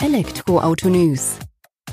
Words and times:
Elektroauto 0.00 0.88
News. 0.88 1.40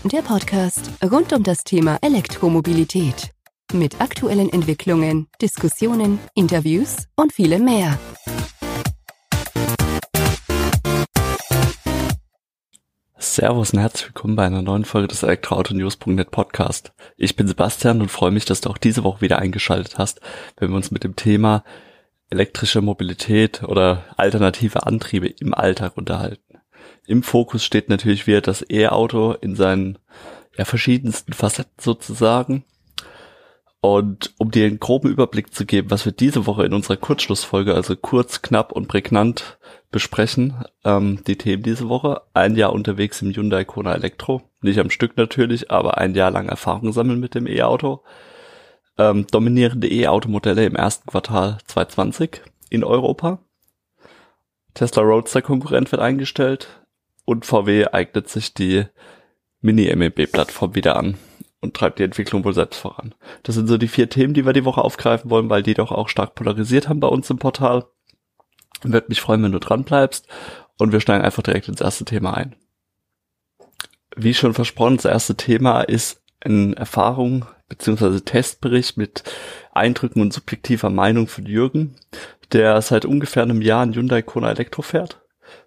Der 0.04 0.22
Podcast 0.22 0.92
rund 1.04 1.34
um 1.34 1.42
das 1.42 1.64
Thema 1.64 1.98
Elektromobilität. 2.04 3.32
Mit 3.74 4.00
aktuellen 4.00 4.54
Entwicklungen, 4.54 5.28
Diskussionen, 5.42 6.20
Interviews 6.36 7.08
und 7.16 7.34
vielem 7.34 7.66
mehr. 7.66 7.98
Servus 13.18 13.74
und 13.74 13.80
herzlich 13.80 14.10
willkommen 14.10 14.36
bei 14.36 14.46
einer 14.46 14.62
neuen 14.62 14.86
Folge 14.86 15.08
des 15.08 15.24
Elektroautonews.net 15.24 16.30
Podcast. 16.30 16.94
Ich 17.18 17.36
bin 17.36 17.48
Sebastian 17.48 18.02
und 18.02 18.12
freue 18.12 18.30
mich, 18.30 18.46
dass 18.46 18.62
du 18.62 18.70
auch 18.70 18.78
diese 18.78 19.04
Woche 19.04 19.22
wieder 19.22 19.40
eingeschaltet 19.40 19.98
hast, 19.98 20.22
wenn 20.58 20.70
wir 20.70 20.76
uns 20.76 20.92
mit 20.92 21.04
dem 21.04 21.16
Thema 21.16 21.64
elektrische 22.30 22.82
Mobilität 22.82 23.64
oder 23.64 24.04
alternative 24.16 24.86
Antriebe 24.86 25.28
im 25.28 25.56
Alltag 25.56 25.98
unterhalten. 25.98 26.45
Im 27.08 27.24
Fokus 27.24 27.64
steht 27.64 27.90
natürlich 27.90 28.28
wieder 28.28 28.42
das 28.42 28.66
E-Auto 28.70 29.34
in 29.34 29.56
seinen 29.56 29.98
ja, 30.58 30.66
verschiedensten 30.66 31.34
Facetten 31.34 31.80
sozusagen. 31.80 32.66
Und 33.82 34.34
um 34.40 34.50
dir 34.50 34.66
einen 34.66 34.80
groben 34.80 35.12
Überblick 35.12 35.54
zu 35.54 35.64
geben, 35.64 35.92
was 35.92 36.06
wir 36.06 36.12
diese 36.12 36.48
Woche 36.48 36.66
in 36.66 36.74
unserer 36.74 36.98
Kurzschlussfolge, 36.98 37.76
also 37.76 37.96
kurz, 37.96 38.42
knapp 38.42 38.72
und 38.72 38.88
prägnant 38.88 39.60
besprechen, 39.92 40.66
ähm, 40.84 41.20
die 41.28 41.38
Themen 41.38 41.62
diese 41.62 41.88
Woche. 41.88 42.24
Ein 42.34 42.56
Jahr 42.56 42.74
unterwegs 42.74 43.22
im 43.22 43.30
Hyundai 43.30 43.64
Kona 43.64 43.94
Elektro. 43.94 44.42
Nicht 44.62 44.80
am 44.80 44.90
Stück 44.90 45.18
natürlich, 45.18 45.70
aber 45.70 46.00
ein 46.00 46.16
Jahr 46.16 46.32
lang 46.32 46.50
Erfahrung 46.50 46.94
sammeln 46.94 47.20
mit 47.20 47.36
dem 47.36 47.46
E-Auto. 47.46 48.02
Ähm, 48.98 49.28
dominierende 49.30 49.88
E-Auto-Modelle 49.88 50.66
im 50.66 50.76
ersten 50.76 51.08
Quartal 51.08 51.60
2020 51.68 52.42
in 52.72 52.84
Europa. 52.84 53.45
Tesla 54.76 55.02
Roadster 55.02 55.42
Konkurrent 55.42 55.92
wird 55.92 56.02
eingestellt 56.02 56.86
und 57.26 57.46
VW 57.46 57.88
eignet 57.88 58.30
sich 58.30 58.54
die 58.54 58.86
Mini-MEB-Plattform 59.62 60.76
wieder 60.76 60.98
an 60.98 61.18
und 61.62 61.76
treibt 61.76 61.98
die 61.98 62.04
Entwicklung 62.04 62.44
wohl 62.44 62.54
selbst 62.54 62.80
voran. 62.80 63.16
Das 63.44 63.56
sind 63.56 63.68
so 63.68 63.78
die 63.78 63.88
vier 63.88 64.10
Themen, 64.10 64.34
die 64.34 64.46
wir 64.46 64.54
die 64.54 64.66
Woche 64.66 64.84
aufgreifen 64.84 65.32
wollen, 65.32 65.50
weil 65.50 65.64
die 65.64 65.74
doch 65.74 65.92
auch 65.92 66.10
stark 66.10 66.36
polarisiert 66.36 66.88
haben 66.88 67.00
bei 67.00 67.08
uns 67.08 67.30
im 67.30 67.40
Portal. 67.40 67.86
Würde 68.84 69.08
mich 69.08 69.22
freuen, 69.22 69.42
wenn 69.42 69.54
du 69.54 69.60
dran 69.60 69.86
bleibst 69.86 70.28
und 70.78 70.92
wir 70.92 71.00
steigen 71.00 71.24
einfach 71.24 71.42
direkt 71.42 71.68
ins 71.68 71.82
erste 71.82 72.06
Thema 72.06 72.36
ein. 72.36 72.56
Wie 74.16 74.34
schon 74.34 74.54
versprochen, 74.54 74.98
das 74.98 75.06
erste 75.06 75.36
Thema 75.36 75.82
ist 75.82 76.22
eine 76.42 76.76
Erfahrung 76.76 77.46
bzw. 77.70 78.20
Testbericht 78.22 78.98
mit 78.98 79.24
Eindrücken 79.72 80.22
und 80.22 80.34
subjektiver 80.34 80.90
Meinung 80.90 81.28
von 81.28 81.46
Jürgen, 81.46 81.96
der 82.52 82.82
seit 82.82 83.06
ungefähr 83.06 83.44
einem 83.44 83.62
Jahr 83.62 83.84
ein 83.84 83.94
Hyundai 83.94 84.22
Kona 84.22 84.52
Elektro 84.52 84.82
fährt, 84.82 85.22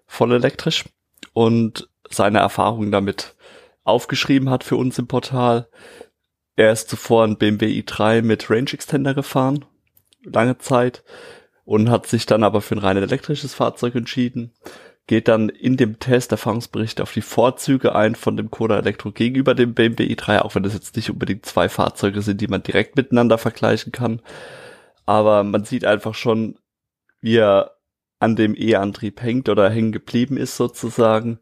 voll 0.05 0.31
elektrisch 0.33 0.85
und 1.33 1.89
seine 2.09 2.39
Erfahrungen 2.39 2.91
damit 2.91 3.35
aufgeschrieben 3.83 4.49
hat 4.49 4.63
für 4.63 4.75
uns 4.75 4.97
im 4.99 5.07
Portal. 5.07 5.67
Er 6.55 6.71
ist 6.71 6.89
zuvor 6.89 7.23
ein 7.23 7.37
BMW 7.37 7.67
i3 7.81 8.21
mit 8.21 8.49
Range 8.49 8.71
Extender 8.71 9.13
gefahren, 9.13 9.65
lange 10.23 10.57
Zeit, 10.57 11.03
und 11.63 11.89
hat 11.89 12.07
sich 12.07 12.25
dann 12.25 12.43
aber 12.43 12.61
für 12.61 12.75
ein 12.75 12.79
rein 12.79 12.97
elektrisches 12.97 13.53
Fahrzeug 13.53 13.95
entschieden. 13.95 14.53
Geht 15.09 15.27
dann 15.27 15.49
in 15.49 15.75
dem 15.75 15.97
Test 15.97 16.31
Erfahrungsbericht 16.31 17.01
auf 17.01 17.11
die 17.11 17.23
Vorzüge 17.23 17.95
ein 17.95 18.13
von 18.13 18.37
dem 18.37 18.51
Koda 18.51 18.77
Elektro 18.77 19.11
gegenüber 19.11 19.55
dem 19.55 19.73
BMW 19.73 20.03
i3, 20.03 20.41
auch 20.41 20.53
wenn 20.53 20.61
das 20.61 20.75
jetzt 20.75 20.95
nicht 20.95 21.09
unbedingt 21.09 21.47
zwei 21.47 21.67
Fahrzeuge 21.67 22.21
sind, 22.21 22.41
die 22.41 22.47
man 22.47 22.61
direkt 22.61 22.95
miteinander 22.95 23.39
vergleichen 23.39 23.91
kann. 23.91 24.21
Aber 25.07 25.43
man 25.43 25.65
sieht 25.65 25.83
einfach 25.83 26.13
schon, 26.13 26.59
wie 27.21 27.37
er 27.37 27.71
an 28.19 28.35
dem 28.35 28.53
E-Antrieb 28.55 29.19
hängt 29.23 29.49
oder 29.49 29.67
hängen 29.71 29.91
geblieben 29.91 30.37
ist 30.37 30.57
sozusagen 30.57 31.39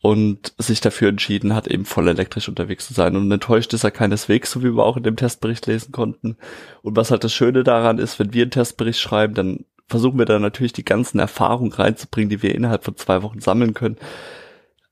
und 0.00 0.54
sich 0.58 0.80
dafür 0.80 1.08
entschieden 1.08 1.52
hat, 1.52 1.66
eben 1.66 1.86
voll 1.86 2.06
elektrisch 2.06 2.48
unterwegs 2.48 2.86
zu 2.86 2.94
sein. 2.94 3.16
Und 3.16 3.32
enttäuscht 3.32 3.74
ist 3.74 3.82
er 3.82 3.90
keineswegs, 3.90 4.52
so 4.52 4.62
wie 4.62 4.70
wir 4.70 4.84
auch 4.84 4.96
in 4.96 5.02
dem 5.02 5.16
Testbericht 5.16 5.66
lesen 5.66 5.90
konnten. 5.90 6.36
Und 6.82 6.94
was 6.94 7.10
halt 7.10 7.24
das 7.24 7.34
Schöne 7.34 7.64
daran 7.64 7.98
ist, 7.98 8.20
wenn 8.20 8.32
wir 8.32 8.42
einen 8.42 8.52
Testbericht 8.52 9.00
schreiben, 9.00 9.34
dann 9.34 9.64
versuchen 9.90 10.18
wir 10.18 10.24
da 10.24 10.38
natürlich 10.38 10.72
die 10.72 10.84
ganzen 10.84 11.18
Erfahrungen 11.18 11.72
reinzubringen, 11.72 12.30
die 12.30 12.42
wir 12.42 12.54
innerhalb 12.54 12.84
von 12.84 12.96
zwei 12.96 13.22
Wochen 13.22 13.40
sammeln 13.40 13.74
können. 13.74 13.98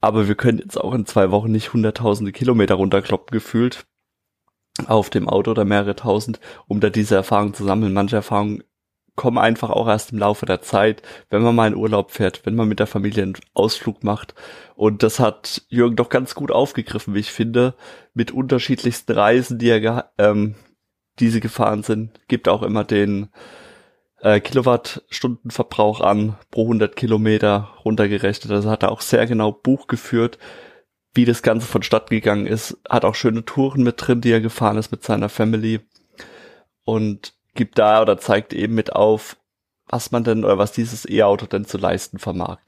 Aber 0.01 0.29
wir 0.29 0.35
können 0.35 0.59
jetzt 0.59 0.77
auch 0.77 0.93
in 0.93 1.07
zwei 1.07 1.31
Wochen 1.31 1.51
nicht 1.51 1.73
hunderttausende 1.73 2.33
Kilometer 2.33 2.75
runterkloppen 2.75 3.33
gefühlt 3.33 3.87
auf 4.87 5.11
dem 5.11 5.29
Auto 5.29 5.53
oder 5.53 5.65
mehrere 5.65 5.97
tausend, 5.97 6.41
um 6.67 6.81
da 6.81 6.91
diese 6.91 7.17
Erfahrungen 7.17 7.55
zu 7.55 7.65
sammeln. 7.65 7.93
Manche 7.93 8.17
Erfahrungen 8.17 8.63
kommen 9.17 9.39
einfach 9.39 9.71
auch 9.71 9.89
erst 9.89 10.13
im 10.13 10.19
Laufe 10.19 10.47
der 10.47 10.63
Zeit, 10.63 11.03
wenn 11.31 11.43
man 11.43 11.55
mal 11.55 11.67
in 11.67 11.75
Urlaub 11.75 12.13
fährt, 12.13 12.47
wenn 12.47 12.55
man 12.55 12.69
mit 12.69 12.79
der 12.79 12.87
Familie 12.87 13.25
einen 13.25 13.35
Ausflug 13.55 14.05
macht. 14.05 14.35
Und 14.77 15.03
das 15.03 15.19
hat 15.19 15.63
Jürgen 15.69 15.97
doch 15.97 16.09
ganz 16.09 16.37
gut 16.37 16.53
aufgegriffen, 16.53 17.15
wie 17.15 17.21
ich 17.21 17.33
finde, 17.33 17.75
mit 18.15 18.31
unterschiedlichsten 18.31 19.13
Reisen, 19.13 19.59
die 19.59 19.71
er 19.71 20.13
ähm, 20.19 20.55
diese 21.19 21.41
gefahren 21.41 21.83
sind. 21.83 22.13
Gibt 22.29 22.49
auch 22.49 22.63
immer 22.63 22.85
den 22.85 23.31
äh, 24.21 24.41
Kilowattstundenverbrauch 24.41 26.01
an 26.01 26.37
pro 26.51 26.63
100 26.63 26.97
Kilometer 26.97 27.71
runtergerechnet. 27.85 28.53
Also 28.53 28.71
hat 28.71 28.83
er 28.83 28.93
auch 28.93 29.01
sehr 29.01 29.27
genau 29.27 29.53
Buch 29.53 29.87
geführt, 29.87 30.39
wie 31.15 31.25
das 31.25 31.43
Ganze 31.43 31.67
vonstatten 31.67 32.11
gegangen 32.11 32.47
ist. 32.47 32.79
Hat 32.89 33.05
auch 33.05 33.15
schöne 33.15 33.45
Touren 33.45 33.83
mit 33.83 33.95
drin, 33.99 34.21
die 34.21 34.31
er 34.31 34.41
gefahren 34.41 34.77
ist 34.77 34.91
mit 34.91 35.03
seiner 35.03 35.29
Family. 35.29 35.81
Und 36.85 37.35
gibt 37.55 37.79
da 37.79 38.03
oder 38.03 38.19
zeigt 38.19 38.53
eben 38.53 38.75
mit 38.75 38.93
auf, 38.93 39.37
was 39.87 40.11
man 40.11 40.25
denn 40.25 40.45
oder 40.45 40.59
was 40.59 40.73
dieses 40.73 41.09
E-Auto 41.09 41.47
denn 41.47 41.65
zu 41.65 41.79
leisten 41.79 42.19
vermag. 42.19 42.59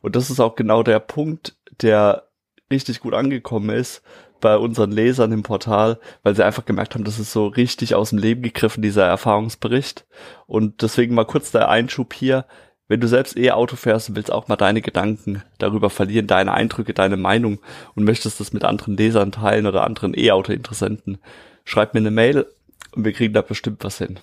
Und 0.00 0.16
das 0.16 0.30
ist 0.30 0.40
auch 0.40 0.56
genau 0.56 0.82
der 0.82 1.00
Punkt, 1.00 1.56
der 1.82 2.28
richtig 2.70 3.00
gut 3.00 3.14
angekommen 3.14 3.70
ist 3.70 4.02
bei 4.40 4.56
unseren 4.56 4.90
Lesern 4.90 5.32
im 5.32 5.42
Portal, 5.42 5.98
weil 6.22 6.34
sie 6.34 6.44
einfach 6.44 6.64
gemerkt 6.64 6.94
haben, 6.94 7.04
das 7.04 7.18
ist 7.18 7.32
so 7.32 7.46
richtig 7.46 7.94
aus 7.94 8.10
dem 8.10 8.18
Leben 8.18 8.42
gegriffen, 8.42 8.82
dieser 8.82 9.06
Erfahrungsbericht. 9.06 10.06
Und 10.46 10.82
deswegen 10.82 11.14
mal 11.14 11.24
kurz 11.24 11.50
der 11.50 11.68
Einschub 11.68 12.14
hier. 12.14 12.46
Wenn 12.88 13.00
du 13.00 13.06
selbst 13.06 13.36
E-Auto 13.36 13.76
fährst 13.76 14.08
und 14.08 14.16
willst 14.16 14.32
auch 14.32 14.48
mal 14.48 14.56
deine 14.56 14.82
Gedanken 14.82 15.44
darüber 15.58 15.90
verlieren, 15.90 16.26
deine 16.26 16.52
Eindrücke, 16.52 16.92
deine 16.92 17.16
Meinung 17.16 17.60
und 17.94 18.04
möchtest 18.04 18.40
das 18.40 18.52
mit 18.52 18.64
anderen 18.64 18.96
Lesern 18.96 19.30
teilen 19.30 19.66
oder 19.66 19.84
anderen 19.84 20.12
E-Auto-Interessenten, 20.16 21.18
schreib 21.64 21.94
mir 21.94 22.00
eine 22.00 22.10
Mail 22.10 22.46
und 22.92 23.04
wir 23.04 23.12
kriegen 23.12 23.32
da 23.32 23.42
bestimmt 23.42 23.84
was 23.84 23.98
hin. 23.98 24.18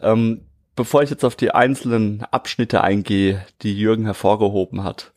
Ähm, 0.00 0.46
bevor 0.76 1.02
ich 1.02 1.10
jetzt 1.10 1.24
auf 1.24 1.36
die 1.36 1.50
einzelnen 1.50 2.24
Abschnitte 2.30 2.82
eingehe, 2.82 3.44
die 3.62 3.78
Jürgen 3.78 4.04
hervorgehoben 4.04 4.82
hat, 4.82 5.12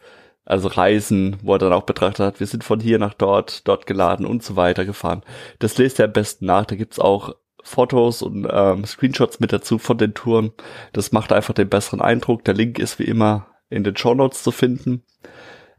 also 0.47 0.69
Reisen, 0.69 1.35
wo 1.41 1.53
er 1.53 1.59
dann 1.59 1.73
auch 1.73 1.83
betrachtet 1.83 2.25
hat, 2.25 2.39
wir 2.39 2.47
sind 2.47 2.63
von 2.63 2.79
hier 2.79 2.99
nach 2.99 3.13
dort, 3.13 3.67
dort 3.67 3.85
geladen 3.85 4.25
und 4.25 4.43
so 4.43 4.55
weiter 4.55 4.85
gefahren. 4.85 5.23
Das 5.59 5.77
lest 5.77 5.99
ihr 5.99 6.05
am 6.05 6.13
besten 6.13 6.45
nach. 6.45 6.65
Da 6.65 6.75
gibt's 6.75 6.99
auch 6.99 7.35
Fotos 7.63 8.21
und 8.21 8.47
ähm, 8.49 8.85
Screenshots 8.85 9.41
mit 9.41 9.51
dazu 9.51 9.77
von 9.77 9.97
den 9.97 10.13
Touren. 10.13 10.53
Das 10.93 11.11
macht 11.11 11.33
einfach 11.33 11.53
den 11.53 11.67
besseren 11.67 11.99
Eindruck. 11.99 12.45
Der 12.45 12.53
Link 12.53 12.79
ist 12.79 12.97
wie 12.97 13.03
immer 13.03 13.47
in 13.69 13.83
den 13.83 13.97
Show 13.97 14.13
Notes 14.13 14.41
zu 14.41 14.51
finden. 14.51 15.03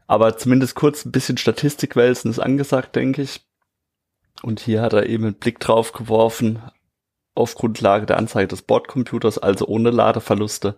Aber 0.05 0.37
zumindest 0.37 0.75
kurz 0.75 1.03
ein 1.03 1.11
bisschen 1.11 1.37
Statistikwälzen 1.37 2.29
ist 2.29 2.39
angesagt, 2.39 2.95
denke 2.95 3.23
ich. 3.23 3.41
Und 4.43 4.59
hier 4.59 4.83
hat 4.83 4.93
er 4.93 5.07
eben 5.07 5.25
einen 5.25 5.33
Blick 5.33 5.59
drauf 5.59 5.93
geworfen, 5.93 6.61
auf 7.33 7.55
Grundlage 7.55 8.05
der 8.05 8.17
Anzeige 8.17 8.47
des 8.47 8.61
Bordcomputers, 8.61 9.39
also 9.39 9.65
ohne 9.65 9.89
Ladeverluste, 9.89 10.75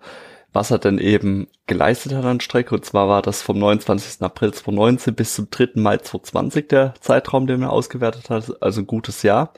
was 0.53 0.71
er 0.71 0.79
denn 0.79 0.97
eben 0.97 1.47
geleistet 1.67 2.13
hat 2.13 2.25
an 2.25 2.41
Strecke. 2.41 2.75
Und 2.75 2.85
zwar 2.85 3.07
war 3.07 3.21
das 3.21 3.41
vom 3.41 3.57
29. 3.57 4.21
April 4.21 4.53
2019 4.53 5.15
bis 5.15 5.35
zum 5.35 5.49
3. 5.49 5.69
Mai 5.75 5.97
2020 5.97 6.67
der 6.67 6.93
Zeitraum, 6.99 7.47
den 7.47 7.63
er 7.63 7.71
ausgewertet 7.71 8.29
hat, 8.29 8.61
also 8.61 8.81
ein 8.81 8.87
gutes 8.87 9.23
Jahr. 9.23 9.53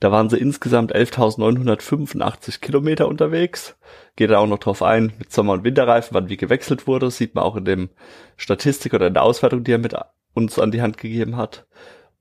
Da 0.00 0.12
waren 0.12 0.30
sie 0.30 0.38
insgesamt 0.38 0.94
11.985 0.94 2.60
Kilometer 2.60 3.08
unterwegs. 3.08 3.76
Geht 4.14 4.30
er 4.30 4.38
auch 4.38 4.46
noch 4.46 4.58
drauf 4.58 4.82
ein, 4.82 5.12
mit 5.18 5.32
Sommer- 5.32 5.54
und 5.54 5.64
Winterreifen, 5.64 6.14
wann 6.14 6.28
wie 6.28 6.36
gewechselt 6.36 6.86
wurde. 6.86 7.10
sieht 7.10 7.34
man 7.34 7.42
auch 7.42 7.56
in 7.56 7.64
dem 7.64 7.88
Statistik 8.36 8.94
oder 8.94 9.08
in 9.08 9.14
der 9.14 9.24
Auswertung, 9.24 9.64
die 9.64 9.72
er 9.72 9.78
mit 9.78 9.96
uns 10.34 10.58
an 10.58 10.70
die 10.70 10.82
Hand 10.82 10.98
gegeben 10.98 11.36
hat. 11.36 11.66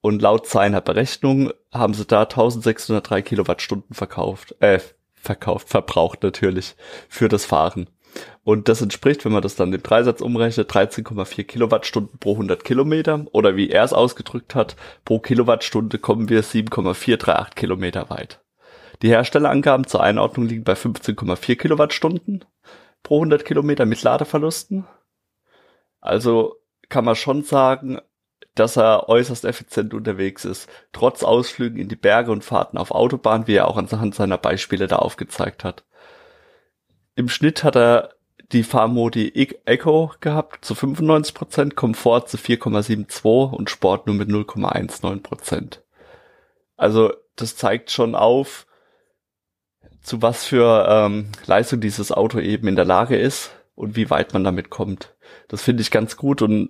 Und 0.02 0.22
laut 0.22 0.48
seiner 0.48 0.82
Berechnung 0.82 1.52
haben 1.72 1.94
sie 1.94 2.06
da 2.06 2.22
1603 2.22 3.22
Kilowattstunden 3.22 3.94
verkauft, 3.94 4.56
äh, 4.60 4.80
verkauft, 5.14 5.70
verbraucht 5.70 6.24
natürlich 6.24 6.76
für 7.10 7.28
das 7.30 7.46
Fahren. 7.46 7.90
Und 8.44 8.70
das 8.70 8.82
entspricht, 8.82 9.26
wenn 9.26 9.32
man 9.32 9.42
das 9.42 9.56
dann 9.56 9.74
im 9.74 9.84
Dreisatz 9.84 10.22
umrechnet, 10.22 10.72
13,4 10.72 11.44
Kilowattstunden 11.44 12.20
pro 12.20 12.34
100 12.34 12.64
Kilometer. 12.64 13.26
Oder 13.32 13.56
wie 13.56 13.70
er 13.70 13.84
es 13.84 13.94
ausgedrückt 13.94 14.56
hat, 14.56 14.76
pro 15.06 15.20
Kilowattstunde 15.20 16.00
kommen 16.00 16.30
wir 16.30 16.44
7,438 16.44 17.56
Kilometer 17.56 18.10
weit. 18.10 18.40
Die 19.02 19.10
Herstellerangaben 19.10 19.86
zur 19.86 20.02
Einordnung 20.02 20.48
liegen 20.48 20.64
bei 20.64 20.74
15,4 20.74 21.56
Kilowattstunden 21.56 22.46
pro 23.04 23.18
100 23.18 23.46
Kilometer 23.46 23.86
mit 23.86 24.02
Ladeverlusten. 24.02 24.88
Also 26.02 26.56
kann 26.90 27.06
man 27.06 27.16
schon 27.16 27.44
sagen, 27.44 28.00
dass 28.56 28.78
er 28.78 29.08
äußerst 29.08 29.46
effizient 29.46 29.94
unterwegs 29.94 30.46
ist, 30.46 30.70
trotz 30.92 31.24
Ausflügen 31.24 31.80
in 31.80 31.90
die 31.90 31.96
Berge 31.96 32.32
und 32.32 32.44
Fahrten 32.44 32.78
auf 32.78 32.92
Autobahn, 32.92 33.48
wie 33.48 33.56
er 33.56 33.68
auch 33.68 33.78
anhand 33.78 34.16
seiner 34.16 34.38
Beispiele 34.38 34.88
da 34.88 34.98
aufgezeigt 34.98 35.64
hat. 35.64 35.84
Im 37.18 37.30
Schnitt 37.30 37.64
hat 37.64 37.76
er 37.76 38.14
die 38.52 38.62
Fahrmodi 38.62 39.30
e- 39.30 39.58
Eco 39.66 40.12
gehabt 40.20 40.64
zu 40.64 40.76
95%, 40.76 41.74
Komfort 41.74 42.28
zu 42.28 42.38
4,72 42.38 43.52
und 43.52 43.72
Sport 43.72 44.06
nur 44.06 44.16
mit 44.16 44.30
0,19%. 44.30 45.80
Also 46.78 47.12
das 47.36 47.56
zeigt 47.56 47.90
schon 47.90 48.14
auf, 48.14 48.68
zu 50.02 50.22
was 50.22 50.46
für 50.46 50.86
ähm, 50.88 51.32
Leistung 51.48 51.82
dieses 51.82 52.12
Auto 52.12 52.40
eben 52.40 52.68
in 52.68 52.76
der 52.76 52.86
Lage 52.86 53.18
ist 53.18 53.50
und 53.74 53.96
wie 53.96 54.12
weit 54.12 54.34
man 54.34 54.44
damit 54.44 54.70
kommt. 54.70 55.16
Das 55.48 55.64
finde 55.64 55.82
ich 55.82 55.90
ganz 55.90 56.18
gut 56.18 56.44
und 56.44 56.70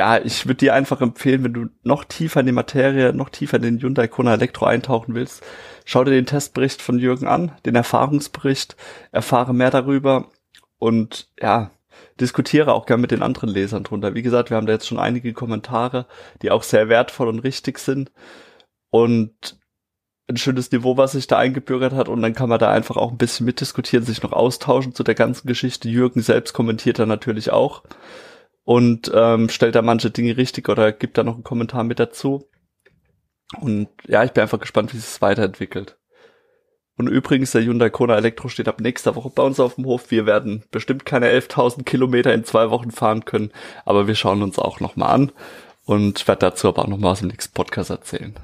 ja, 0.00 0.16
ich 0.16 0.46
würde 0.46 0.54
dir 0.54 0.72
einfach 0.72 1.02
empfehlen, 1.02 1.44
wenn 1.44 1.52
du 1.52 1.66
noch 1.82 2.04
tiefer 2.04 2.40
in 2.40 2.46
die 2.46 2.52
Materie, 2.52 3.12
noch 3.12 3.28
tiefer 3.28 3.58
in 3.58 3.62
den 3.64 3.80
Hyundai 3.82 4.08
Kona 4.08 4.32
Elektro 4.32 4.64
eintauchen 4.64 5.14
willst, 5.14 5.42
schau 5.84 6.04
dir 6.04 6.12
den 6.12 6.24
Testbericht 6.24 6.80
von 6.80 6.98
Jürgen 6.98 7.26
an, 7.26 7.52
den 7.66 7.74
Erfahrungsbericht, 7.74 8.76
erfahre 9.12 9.52
mehr 9.52 9.70
darüber 9.70 10.30
und 10.78 11.28
ja, 11.38 11.72
diskutiere 12.18 12.72
auch 12.72 12.86
gern 12.86 13.02
mit 13.02 13.10
den 13.10 13.22
anderen 13.22 13.50
Lesern 13.50 13.84
drunter. 13.84 14.14
Wie 14.14 14.22
gesagt, 14.22 14.48
wir 14.48 14.56
haben 14.56 14.66
da 14.66 14.72
jetzt 14.72 14.86
schon 14.86 14.98
einige 14.98 15.34
Kommentare, 15.34 16.06
die 16.40 16.50
auch 16.50 16.62
sehr 16.62 16.88
wertvoll 16.88 17.28
und 17.28 17.40
richtig 17.40 17.78
sind 17.78 18.10
und 18.88 19.58
ein 20.28 20.38
schönes 20.38 20.72
Niveau, 20.72 20.96
was 20.96 21.12
sich 21.12 21.26
da 21.26 21.36
eingebürgert 21.36 21.92
hat 21.92 22.08
und 22.08 22.22
dann 22.22 22.32
kann 22.32 22.48
man 22.48 22.58
da 22.58 22.70
einfach 22.70 22.96
auch 22.96 23.10
ein 23.10 23.18
bisschen 23.18 23.44
mitdiskutieren, 23.44 24.06
sich 24.06 24.22
noch 24.22 24.32
austauschen 24.32 24.94
zu 24.94 25.02
der 25.02 25.14
ganzen 25.14 25.46
Geschichte. 25.46 25.90
Jürgen 25.90 26.22
selbst 26.22 26.54
kommentiert 26.54 26.98
da 26.98 27.04
natürlich 27.04 27.50
auch 27.50 27.82
und 28.70 29.10
ähm, 29.12 29.48
stellt 29.48 29.74
da 29.74 29.82
manche 29.82 30.12
Dinge 30.12 30.36
richtig 30.36 30.68
oder 30.68 30.92
gibt 30.92 31.18
da 31.18 31.24
noch 31.24 31.34
einen 31.34 31.42
Kommentar 31.42 31.82
mit 31.82 31.98
dazu. 31.98 32.48
Und 33.58 33.88
ja, 34.06 34.22
ich 34.22 34.30
bin 34.30 34.42
einfach 34.42 34.60
gespannt, 34.60 34.92
wie 34.92 34.96
sich 34.96 35.08
es 35.08 35.20
weiterentwickelt. 35.20 35.98
Und 36.96 37.08
übrigens, 37.08 37.50
der 37.50 37.64
Hyundai 37.64 37.90
Kona 37.90 38.16
Elektro 38.16 38.46
steht 38.46 38.68
ab 38.68 38.80
nächster 38.80 39.16
Woche 39.16 39.30
bei 39.30 39.42
uns 39.42 39.58
auf 39.58 39.74
dem 39.74 39.86
Hof. 39.86 40.12
Wir 40.12 40.24
werden 40.24 40.62
bestimmt 40.70 41.04
keine 41.04 41.30
11.000 41.32 41.82
Kilometer 41.82 42.32
in 42.32 42.44
zwei 42.44 42.70
Wochen 42.70 42.92
fahren 42.92 43.24
können, 43.24 43.50
aber 43.84 44.06
wir 44.06 44.14
schauen 44.14 44.40
uns 44.40 44.56
auch 44.60 44.78
nochmal 44.78 45.10
an 45.10 45.32
und 45.84 46.28
werde 46.28 46.46
dazu 46.46 46.68
aber 46.68 46.82
auch 46.82 46.86
nochmal 46.86 47.10
aus 47.10 47.18
dem 47.18 47.28
nächsten 47.30 47.52
Podcast 47.52 47.90
erzählen. 47.90 48.36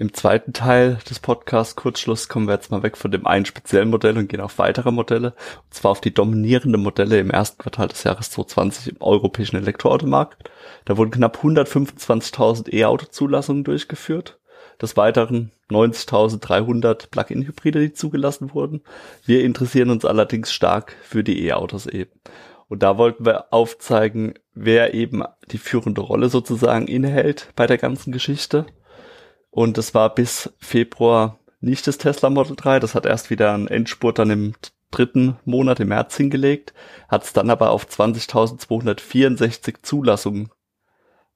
Im 0.00 0.14
zweiten 0.14 0.52
Teil 0.52 1.00
des 1.10 1.18
Podcasts 1.18 1.74
Kurzschluss 1.74 2.28
kommen 2.28 2.46
wir 2.46 2.54
jetzt 2.54 2.70
mal 2.70 2.84
weg 2.84 2.96
von 2.96 3.10
dem 3.10 3.26
einen 3.26 3.46
speziellen 3.46 3.90
Modell 3.90 4.16
und 4.16 4.28
gehen 4.28 4.40
auf 4.40 4.58
weitere 4.58 4.92
Modelle. 4.92 5.34
Und 5.64 5.74
zwar 5.74 5.90
auf 5.90 6.00
die 6.00 6.14
dominierenden 6.14 6.80
Modelle 6.80 7.18
im 7.18 7.30
ersten 7.30 7.58
Quartal 7.58 7.88
des 7.88 8.04
Jahres 8.04 8.30
2020 8.30 8.92
im 8.94 9.02
europäischen 9.02 9.56
Elektroautomarkt. 9.56 10.48
Da 10.84 10.96
wurden 10.96 11.10
knapp 11.10 11.42
125.000 11.42 12.72
E-Auto-Zulassungen 12.72 13.64
durchgeführt. 13.64 14.38
Des 14.80 14.96
Weiteren 14.96 15.50
90.300 15.68 17.10
Plug-in-Hybride, 17.10 17.80
die 17.80 17.92
zugelassen 17.92 18.54
wurden. 18.54 18.82
Wir 19.26 19.42
interessieren 19.42 19.90
uns 19.90 20.04
allerdings 20.04 20.52
stark 20.52 20.94
für 21.02 21.24
die 21.24 21.44
E-Autos 21.44 21.86
eben. 21.86 22.12
Und 22.68 22.84
da 22.84 22.98
wollten 22.98 23.26
wir 23.26 23.52
aufzeigen, 23.52 24.34
wer 24.54 24.94
eben 24.94 25.24
die 25.50 25.58
führende 25.58 26.02
Rolle 26.02 26.28
sozusagen 26.28 26.86
innehält 26.86 27.48
bei 27.56 27.66
der 27.66 27.78
ganzen 27.78 28.12
Geschichte 28.12 28.66
und 29.58 29.76
es 29.76 29.92
war 29.92 30.14
bis 30.14 30.54
Februar 30.60 31.40
nicht 31.58 31.88
das 31.88 31.98
Tesla 31.98 32.30
Model 32.30 32.54
3. 32.54 32.78
Das 32.78 32.94
hat 32.94 33.06
erst 33.06 33.28
wieder 33.28 33.52
einen 33.52 33.66
Endspurt 33.66 34.20
dann 34.20 34.30
im 34.30 34.54
dritten 34.92 35.36
Monat 35.44 35.80
im 35.80 35.88
März 35.88 36.16
hingelegt, 36.16 36.74
hat 37.08 37.24
es 37.24 37.32
dann 37.32 37.50
aber 37.50 37.70
auf 37.70 37.88
20.264 37.88 39.82
Zulassungen 39.82 40.50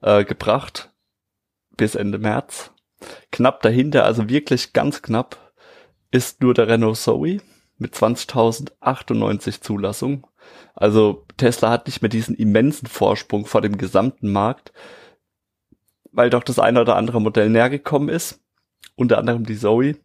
äh, 0.02 0.24
gebracht 0.24 0.92
bis 1.76 1.96
Ende 1.96 2.18
März. 2.18 2.70
Knapp 3.32 3.60
dahinter, 3.60 4.04
also 4.04 4.28
wirklich 4.28 4.72
ganz 4.72 5.02
knapp, 5.02 5.52
ist 6.12 6.42
nur 6.42 6.54
der 6.54 6.68
Renault 6.68 6.98
Zoe 6.98 7.40
mit 7.78 7.92
20.098 7.92 9.62
Zulassungen. 9.62 10.24
Also 10.76 11.26
Tesla 11.38 11.70
hat 11.70 11.86
nicht 11.88 12.02
mehr 12.02 12.08
diesen 12.08 12.36
immensen 12.36 12.86
Vorsprung 12.86 13.46
vor 13.46 13.62
dem 13.62 13.78
gesamten 13.78 14.30
Markt, 14.30 14.72
weil 16.12 16.30
doch 16.30 16.44
das 16.44 16.58
eine 16.58 16.80
oder 16.80 16.96
andere 16.96 17.20
Modell 17.20 17.48
näher 17.48 17.70
gekommen 17.70 18.08
ist. 18.08 18.40
Unter 18.94 19.18
anderem 19.18 19.44
die 19.44 19.58
Zoe. 19.58 19.96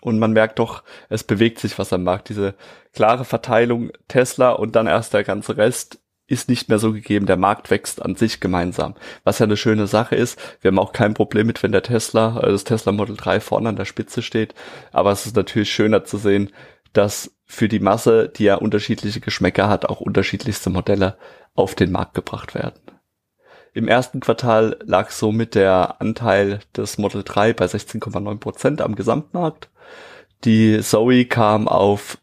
Und 0.00 0.18
man 0.18 0.32
merkt 0.32 0.58
doch, 0.58 0.82
es 1.08 1.24
bewegt 1.24 1.58
sich 1.58 1.78
was 1.78 1.92
am 1.92 2.04
Markt. 2.04 2.28
Diese 2.28 2.54
klare 2.92 3.24
Verteilung 3.24 3.92
Tesla 4.08 4.50
und 4.50 4.76
dann 4.76 4.86
erst 4.86 5.14
der 5.14 5.24
ganze 5.24 5.56
Rest 5.56 6.00
ist 6.26 6.48
nicht 6.48 6.68
mehr 6.68 6.78
so 6.78 6.92
gegeben. 6.92 7.26
Der 7.26 7.36
Markt 7.36 7.70
wächst 7.70 8.02
an 8.02 8.16
sich 8.16 8.40
gemeinsam. 8.40 8.94
Was 9.22 9.38
ja 9.38 9.44
eine 9.44 9.56
schöne 9.56 9.86
Sache 9.86 10.16
ist. 10.16 10.40
Wir 10.60 10.70
haben 10.70 10.78
auch 10.78 10.92
kein 10.92 11.14
Problem 11.14 11.46
mit, 11.46 11.62
wenn 11.62 11.72
der 11.72 11.82
Tesla, 11.82 12.36
also 12.36 12.52
das 12.52 12.64
Tesla 12.64 12.92
Model 12.92 13.16
3 13.16 13.40
vorne 13.40 13.68
an 13.68 13.76
der 13.76 13.84
Spitze 13.84 14.22
steht. 14.22 14.54
Aber 14.92 15.12
es 15.12 15.26
ist 15.26 15.36
natürlich 15.36 15.72
schöner 15.72 16.04
zu 16.04 16.18
sehen, 16.18 16.50
dass 16.92 17.36
für 17.44 17.68
die 17.68 17.80
Masse, 17.80 18.28
die 18.28 18.44
ja 18.44 18.56
unterschiedliche 18.56 19.20
Geschmäcker 19.20 19.68
hat, 19.68 19.86
auch 19.86 20.00
unterschiedlichste 20.00 20.70
Modelle 20.70 21.16
auf 21.54 21.74
den 21.74 21.92
Markt 21.92 22.14
gebracht 22.14 22.54
werden. 22.54 22.80
Im 23.74 23.88
ersten 23.88 24.20
Quartal 24.20 24.76
lag 24.84 25.10
somit 25.10 25.54
der 25.54 26.00
Anteil 26.00 26.60
des 26.76 26.98
Model 26.98 27.22
3 27.24 27.54
bei 27.54 27.64
16,9 27.64 28.38
Prozent 28.38 28.82
am 28.82 28.94
Gesamtmarkt. 28.94 29.70
Die 30.44 30.80
Zoe 30.82 31.24
kam 31.24 31.68
auf 31.68 32.18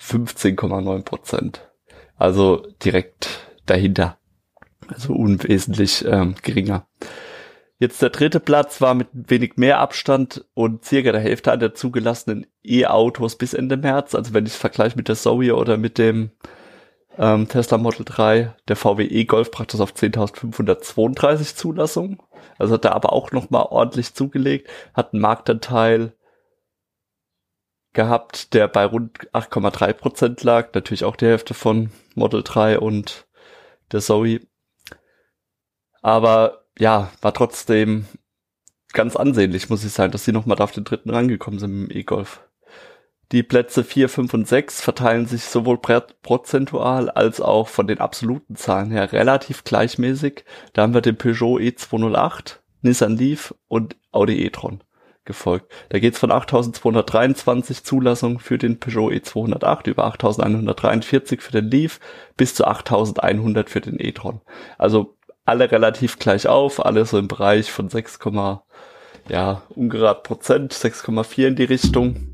15,9 0.00 1.02
Prozent. 1.02 1.68
Also 2.16 2.66
direkt 2.84 3.48
dahinter. 3.64 4.18
Also 4.88 5.14
unwesentlich 5.14 6.04
ähm, 6.04 6.34
geringer. 6.42 6.86
Jetzt 7.78 8.02
der 8.02 8.10
dritte 8.10 8.38
Platz 8.38 8.80
war 8.80 8.94
mit 8.94 9.08
wenig 9.12 9.56
mehr 9.56 9.78
Abstand 9.78 10.44
und 10.54 10.84
circa 10.84 11.10
der 11.10 11.20
Hälfte 11.20 11.52
an 11.52 11.60
der 11.60 11.74
zugelassenen 11.74 12.46
E-Autos 12.62 13.36
bis 13.36 13.54
Ende 13.54 13.76
März. 13.76 14.14
Also 14.14 14.34
wenn 14.34 14.44
ich 14.44 14.52
es 14.52 14.58
vergleiche 14.58 14.96
mit 14.96 15.08
der 15.08 15.16
Zoe 15.16 15.56
oder 15.56 15.78
mit 15.78 15.98
dem 15.98 16.30
ähm, 17.18 17.48
Tesla 17.48 17.78
Model 17.78 18.04
3, 18.04 18.54
der 18.68 18.76
VW 18.76 19.04
e-Golf 19.04 19.50
brachte 19.50 19.76
das 19.76 19.80
auf 19.80 19.94
10.532 19.94 21.56
Zulassungen. 21.56 22.18
Also 22.58 22.74
hat 22.74 22.84
er 22.84 22.94
aber 22.94 23.12
auch 23.12 23.32
nochmal 23.32 23.66
ordentlich 23.70 24.14
zugelegt, 24.14 24.68
hat 24.94 25.12
einen 25.12 25.22
Marktanteil 25.22 26.14
gehabt, 27.92 28.54
der 28.54 28.68
bei 28.68 28.84
rund 28.84 29.30
8,3 29.32 29.92
Prozent 29.92 30.42
lag, 30.42 30.70
natürlich 30.74 31.04
auch 31.04 31.16
die 31.16 31.26
Hälfte 31.26 31.54
von 31.54 31.90
Model 32.14 32.42
3 32.42 32.78
und 32.78 33.26
der 33.92 34.00
Zoe. 34.00 34.40
Aber 36.00 36.64
ja, 36.78 37.12
war 37.20 37.34
trotzdem 37.34 38.06
ganz 38.92 39.16
ansehnlich, 39.16 39.68
muss 39.68 39.84
ich 39.84 39.92
sagen, 39.92 40.12
dass 40.12 40.24
sie 40.24 40.32
nochmal 40.32 40.56
da 40.56 40.64
auf 40.64 40.72
den 40.72 40.84
dritten 40.84 41.10
rangekommen 41.10 41.60
sind 41.60 41.88
dem 41.88 41.90
E-Golf. 41.90 42.40
Die 43.32 43.42
Plätze 43.42 43.82
4, 43.82 44.10
5 44.10 44.34
und 44.34 44.46
6 44.46 44.82
verteilen 44.82 45.24
sich 45.24 45.44
sowohl 45.44 45.78
prozentual 45.78 47.08
als 47.08 47.40
auch 47.40 47.66
von 47.66 47.86
den 47.86 47.98
absoluten 47.98 48.56
Zahlen 48.56 48.90
her 48.90 49.10
relativ 49.10 49.64
gleichmäßig. 49.64 50.44
Da 50.74 50.82
haben 50.82 50.92
wir 50.92 51.00
den 51.00 51.16
Peugeot 51.16 51.58
E208, 51.58 52.58
Nissan 52.82 53.16
Leaf 53.16 53.54
und 53.68 53.96
Audi 54.10 54.44
e-tron 54.44 54.84
gefolgt. 55.24 55.72
Da 55.88 55.98
geht's 55.98 56.18
von 56.18 56.30
8.223 56.30 57.84
Zulassungen 57.84 58.38
für 58.38 58.58
den 58.58 58.78
Peugeot 58.78 59.10
E208 59.12 59.88
über 59.88 60.06
8.143 60.12 61.40
für 61.40 61.52
den 61.52 61.70
Leaf 61.70 62.00
bis 62.36 62.54
zu 62.54 62.66
8.100 62.66 63.68
für 63.70 63.80
den 63.80 63.98
e-tron. 63.98 64.42
Also 64.76 65.16
alle 65.46 65.70
relativ 65.70 66.18
gleich 66.18 66.48
auf, 66.48 66.84
alle 66.84 67.06
so 67.06 67.18
im 67.18 67.28
Bereich 67.28 67.72
von 67.72 67.88
6, 67.88 68.18
ja, 69.28 69.62
ungerad 69.70 70.22
Prozent, 70.22 70.74
6,4 70.74 71.46
in 71.46 71.56
die 71.56 71.64
Richtung. 71.64 72.31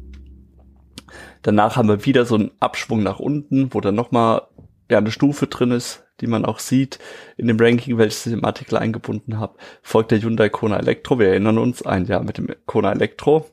Danach 1.49 1.77
haben 1.77 1.89
wir 1.89 2.05
wieder 2.05 2.27
so 2.27 2.35
einen 2.35 2.51
Abschwung 2.61 3.03
nach 3.03 3.21
unten, 3.21 3.73
wo 3.73 3.81
dann 3.81 3.95
nochmal 3.95 4.43
ja, 4.91 4.99
eine 4.99 5.11
Stufe 5.11 5.47
drin 5.47 5.71
ist, 5.71 6.05
die 6.21 6.27
man 6.27 6.45
auch 6.45 6.59
sieht 6.59 6.99
in 7.39 7.47
dem 7.47 7.59
Ranking, 7.59 7.97
welches 7.97 8.27
ich 8.27 8.35
im 8.35 8.45
Artikel 8.45 8.77
eingebunden 8.77 9.39
habe. 9.39 9.57
Folgt 9.81 10.11
der 10.11 10.21
Hyundai 10.21 10.51
Kona 10.51 10.77
Elektro. 10.77 11.19
Wir 11.19 11.29
erinnern 11.29 11.57
uns, 11.57 11.81
ein 11.81 12.05
Jahr 12.05 12.23
mit 12.23 12.37
dem 12.37 12.49
Kona 12.67 12.93
Elektro. 12.93 13.49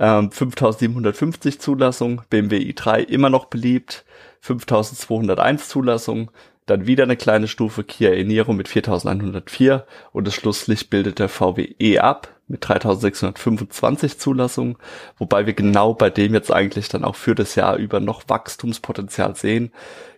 Ähm, 0.00 0.32
5750 0.32 1.60
Zulassung, 1.60 2.22
BMW 2.28 2.56
i3 2.56 3.02
immer 3.04 3.30
noch 3.30 3.44
beliebt, 3.44 4.04
5201 4.40 5.68
Zulassung, 5.68 6.32
dann 6.66 6.88
wieder 6.88 7.04
eine 7.04 7.16
kleine 7.16 7.46
Stufe 7.46 7.84
Kia 7.84 8.10
Eniro 8.10 8.52
mit 8.52 8.66
4104 8.66 9.86
und 10.10 10.26
das 10.26 10.34
Schlusslicht 10.34 10.90
bildet 10.90 11.20
der 11.20 11.28
VW 11.28 11.72
E 11.78 12.00
ab 12.00 12.37
mit 12.48 12.66
3625 12.66 14.18
Zulassungen, 14.18 14.76
wobei 15.16 15.46
wir 15.46 15.54
genau 15.54 15.94
bei 15.94 16.10
dem 16.10 16.34
jetzt 16.34 16.52
eigentlich 16.52 16.88
dann 16.88 17.04
auch 17.04 17.16
für 17.16 17.34
das 17.34 17.54
Jahr 17.54 17.76
über 17.76 18.00
noch 18.00 18.22
Wachstumspotenzial 18.28 19.36
sehen. 19.36 19.72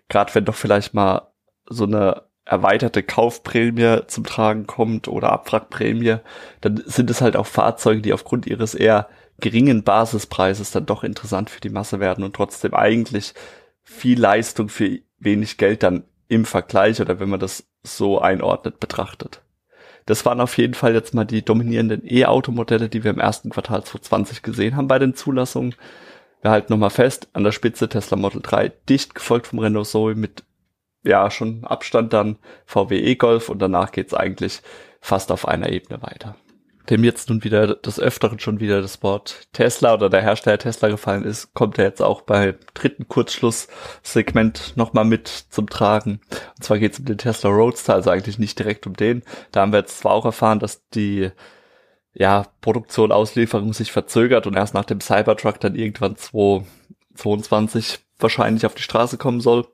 Gerade 0.09 0.35
wenn 0.35 0.45
doch 0.45 0.55
vielleicht 0.55 0.95
mal 0.95 1.29
so 1.69 1.85
eine 1.85 2.23
erweiterte 2.45 3.03
Kaufprämie 3.03 4.01
zum 4.07 4.25
Tragen 4.25 4.67
kommt 4.67 5.07
oder 5.09 5.33
Abwrackprämie, 5.33 6.17
dann 6.61 6.83
sind 6.85 7.11
es 7.11 7.21
halt 7.21 7.37
auch 7.37 7.47
Fahrzeuge, 7.47 8.03
die 8.03 8.13
aufgrund 8.13 8.47
ihres 8.47 8.75
eher 8.75 9.09
geringen 9.39 9.85
Basispreises 9.85 10.71
dann 10.71 10.87
doch 10.87 11.03
interessant 11.05 11.51
für 11.51 11.61
die 11.61 11.71
Masse 11.71 12.01
werden 12.01 12.25
und 12.25 12.35
trotzdem 12.35 12.75
eigentlich 12.75 13.35
viel 13.83 14.21
Leistung 14.21 14.69
für 14.69 14.99
wenig 15.19 15.57
Geld 15.59 15.83
dann 15.83 16.05
im 16.29 16.45
Vergleich 16.45 17.01
oder 17.01 17.21
wenn 17.21 17.29
man 17.29 17.41
das 17.41 17.65
so 17.83 18.21
einordnet 18.21 18.81
betrachtet. 18.81 19.43
Das 20.07 20.25
waren 20.25 20.41
auf 20.41 20.57
jeden 20.59 20.75
Fall 20.75 20.95
jetzt 20.95 21.15
mal 21.15 21.25
die 21.25 21.45
dominierenden 21.45 22.03
E-Auto-Modelle, 22.05 22.89
die 22.89 23.05
wir 23.05 23.11
im 23.11 23.21
ersten 23.21 23.51
Quartal 23.51 23.85
2020 23.85 24.43
gesehen 24.43 24.77
haben 24.77 24.89
bei 24.89 24.99
den 24.99 25.15
Zulassungen. 25.15 25.75
Wir 26.43 26.51
halten 26.51 26.73
nochmal 26.73 26.91
fest, 26.91 27.29
an 27.33 27.45
der 27.45 27.53
Spitze 27.53 27.89
Tesla 27.89 28.17
Model 28.17 28.41
3, 28.43 28.73
dicht 28.89 29.15
gefolgt 29.15 29.49
vom 29.49 29.59
Renault 29.59 29.87
Zoe 29.87 30.15
mit 30.15 30.45
ja 31.03 31.31
schon 31.31 31.65
Abstand 31.65 32.13
dann 32.13 32.37
VW 32.67 32.99
e-Golf 32.99 33.49
und 33.49 33.61
danach 33.61 33.93
geht's 33.93 34.15
eigentlich 34.15 34.61
fast 35.01 35.33
auf 35.33 35.49
einer 35.49 35.71
Ebene 35.71 36.03
weiter. 36.03 36.37
Dem 36.91 37.05
jetzt 37.05 37.29
nun 37.29 37.45
wieder 37.45 37.77
des 37.77 38.01
Öfteren 38.01 38.41
schon 38.41 38.59
wieder 38.59 38.83
das 38.83 39.01
Wort 39.03 39.47
Tesla 39.53 39.95
oder 39.95 40.11
der 40.11 40.23
Hersteller 40.23 40.59
Tesla 40.59 40.89
gefallen 40.89 41.25
ist, 41.25 41.55
kommt 41.55 41.79
er 41.79 41.85
jetzt 41.85 42.03
auch 42.03 42.23
bei 42.23 42.57
dritten 42.75 43.07
Kurzschlusssegment 43.07 44.73
nochmal 44.77 45.05
mit 45.05 45.29
zum 45.29 45.71
Tragen. 45.71 46.21
Und 46.57 46.65
zwar 46.65 46.81
geht's 46.81 46.99
um 46.99 47.05
den 47.05 47.19
Tesla 47.19 47.49
Roadster, 47.51 47.95
also 47.95 48.11
eigentlich 48.11 48.41
nicht 48.41 48.59
direkt 48.59 48.89
um 48.89 48.95
den. 48.95 49.23
Da 49.53 49.61
haben 49.61 49.73
wir 49.73 49.79
jetzt 49.79 49.99
zwar 49.99 50.13
auch 50.13 50.25
erfahren, 50.25 50.59
dass 50.59 50.89
die 50.89 51.31
ja, 52.13 52.47
Produktion, 52.61 53.13
Auslieferung 53.13 53.73
sich 53.73 53.93
verzögert 53.93 54.49
und 54.49 54.57
erst 54.57 54.75
nach 54.75 54.85
dem 54.85 55.01
Cybertruck 55.01 55.61
dann 55.61 55.77
irgendwann 55.77 56.17
2022 56.17 58.01
wahrscheinlich 58.19 58.67
auf 58.67 58.75
die 58.75 58.83
Straße 58.83 59.17
kommen 59.17 59.41
soll. 59.41 59.67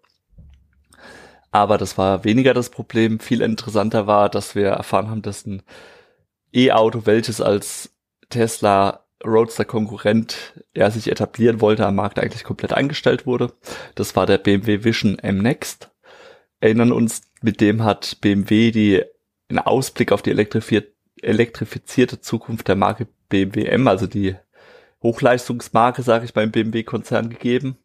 Aber 1.50 1.78
das 1.78 1.96
war 1.96 2.24
weniger 2.24 2.52
das 2.52 2.68
Problem. 2.68 3.20
Viel 3.20 3.40
interessanter 3.40 4.06
war, 4.06 4.28
dass 4.28 4.54
wir 4.54 4.68
erfahren 4.68 5.08
haben, 5.08 5.22
dass 5.22 5.46
ein 5.46 5.62
E-Auto, 6.56 7.02
welches 7.04 7.40
als 7.40 7.94
Tesla 8.30 9.06
Roadster 9.24 9.64
Konkurrent 9.64 10.54
er 10.74 10.90
sich 10.90 11.10
etablieren 11.10 11.60
wollte, 11.60 11.86
am 11.86 11.96
Markt 11.96 12.18
eigentlich 12.18 12.44
komplett 12.44 12.72
eingestellt 12.72 13.26
wurde. 13.26 13.52
Das 13.94 14.16
war 14.16 14.26
der 14.26 14.38
BMW 14.38 14.84
Vision 14.84 15.18
M 15.18 15.38
Next. 15.38 15.90
Erinnern 16.60 16.92
uns, 16.92 17.22
mit 17.42 17.60
dem 17.60 17.84
hat 17.84 18.18
BMW 18.20 18.70
die 18.70 19.04
einen 19.48 19.58
Ausblick 19.60 20.12
auf 20.12 20.22
die 20.22 20.30
elektrifizierte 21.22 22.20
Zukunft 22.20 22.68
der 22.68 22.76
Marke 22.76 23.06
BMW 23.28 23.66
M, 23.66 23.86
also 23.88 24.06
die 24.06 24.36
Hochleistungsmarke, 25.02 26.02
sage 26.02 26.24
ich 26.24 26.32
beim 26.32 26.50
BMW-Konzern 26.50 27.30
gegeben. 27.30 27.76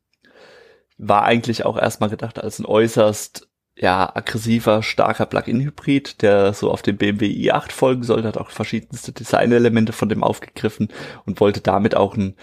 War 0.98 1.24
eigentlich 1.24 1.66
auch 1.66 1.78
erstmal 1.78 2.10
gedacht 2.10 2.40
als 2.40 2.60
ein 2.60 2.66
äußerst 2.66 3.51
ja, 3.76 4.12
aggressiver, 4.16 4.84
starker 4.84 5.26
Plug-in-Hybrid, 5.26 6.22
der 6.22 6.54
so 6.54 6.72
auf 6.72 6.82
den 6.82 6.98
BMW 6.98 7.28
i8 7.28 7.72
folgen 7.72 8.04
sollte, 8.04 8.28
hat 8.28 8.38
auch 8.38 8.50
verschiedenste 8.50 9.12
Designelemente 9.12 9.94
von 9.94 10.10
dem 10.10 10.24
aufgegriffen 10.24 10.90
und 11.26 11.40
wollte 11.40 11.62
damit 11.62 11.96
auch 11.96 12.16
ein 12.16 12.36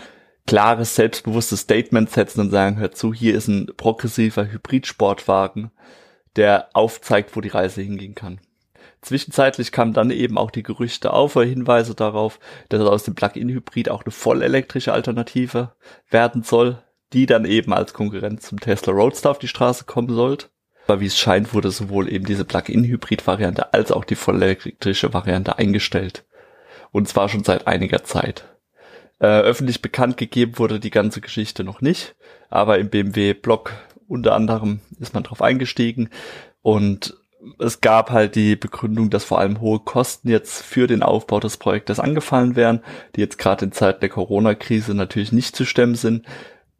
klares, 0.46 0.94
selbstbewusstes 0.94 1.60
Statement 1.60 2.10
setzen 2.10 2.40
und 2.40 2.50
sagen, 2.50 2.78
hör 2.78 2.92
zu, 2.92 3.12
hier 3.12 3.34
ist 3.34 3.48
ein 3.48 3.66
progressiver 3.76 4.50
Hybrid-Sportwagen, 4.50 5.70
der 6.36 6.70
aufzeigt, 6.72 7.36
wo 7.36 7.40
die 7.42 7.50
Reise 7.50 7.82
hingehen 7.82 8.14
kann. 8.14 8.40
Zwischenzeitlich 9.02 9.70
kamen 9.70 9.92
dann 9.92 10.10
eben 10.10 10.38
auch 10.38 10.50
die 10.50 10.62
Gerüchte 10.62 11.12
auf 11.12 11.36
oder 11.36 11.46
Hinweise 11.46 11.94
darauf, 11.94 12.40
dass 12.68 12.80
aus 12.80 13.04
dem 13.04 13.14
Plug-in-Hybrid 13.14 13.90
auch 13.90 14.04
eine 14.04 14.10
vollelektrische 14.10 14.92
Alternative 14.92 15.74
werden 16.10 16.42
soll, 16.42 16.82
die 17.12 17.26
dann 17.26 17.44
eben 17.44 17.72
als 17.72 17.92
Konkurrent 17.92 18.42
zum 18.42 18.58
Tesla 18.58 18.92
Roadster 18.92 19.30
auf 19.30 19.38
die 19.38 19.48
Straße 19.48 19.84
kommen 19.84 20.14
sollte. 20.14 20.48
Aber 20.88 21.00
wie 21.02 21.06
es 21.06 21.18
scheint, 21.18 21.52
wurde 21.52 21.70
sowohl 21.70 22.10
eben 22.10 22.24
diese 22.24 22.46
Plug-in-Hybrid-Variante 22.46 23.74
als 23.74 23.92
auch 23.92 24.06
die 24.06 24.14
vollelektrische 24.14 25.12
Variante 25.12 25.58
eingestellt. 25.58 26.24
Und 26.92 27.06
zwar 27.08 27.28
schon 27.28 27.44
seit 27.44 27.66
einiger 27.66 28.04
Zeit. 28.04 28.48
Äh, 29.18 29.26
öffentlich 29.26 29.82
bekannt 29.82 30.16
gegeben 30.16 30.58
wurde 30.58 30.80
die 30.80 30.90
ganze 30.90 31.20
Geschichte 31.20 31.62
noch 31.62 31.82
nicht, 31.82 32.16
aber 32.48 32.78
im 32.78 32.88
BMW-Blog 32.88 33.72
unter 34.06 34.34
anderem 34.34 34.80
ist 34.98 35.12
man 35.12 35.24
drauf 35.24 35.42
eingestiegen 35.42 36.08
und 36.62 37.18
es 37.58 37.82
gab 37.82 38.10
halt 38.10 38.34
die 38.34 38.56
Begründung, 38.56 39.10
dass 39.10 39.24
vor 39.24 39.40
allem 39.40 39.60
hohe 39.60 39.80
Kosten 39.80 40.28
jetzt 40.28 40.62
für 40.62 40.86
den 40.86 41.02
Aufbau 41.02 41.38
des 41.38 41.58
Projektes 41.58 42.00
angefallen 42.00 42.56
wären, 42.56 42.82
die 43.14 43.20
jetzt 43.20 43.38
gerade 43.38 43.66
in 43.66 43.72
Zeit 43.72 44.00
der 44.00 44.08
Corona-Krise 44.08 44.94
natürlich 44.94 45.32
nicht 45.32 45.54
zu 45.54 45.66
stemmen 45.66 45.96
sind. 45.96 46.24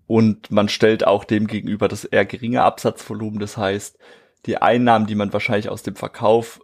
Und 0.09 0.51
man 0.51 0.69
stellt 0.69 1.07
auch 1.07 1.23
dem 1.23 1.47
gegenüber 1.47 1.87
das 1.87 2.05
eher 2.05 2.25
geringe 2.25 2.63
Absatzvolumen. 2.63 3.39
Das 3.39 3.57
heißt, 3.57 3.97
die 4.47 4.57
Einnahmen, 4.57 5.07
die 5.07 5.15
man 5.15 5.33
wahrscheinlich 5.33 5.69
aus 5.69 5.85
dem 5.85 5.95
Verkauf 5.95 6.61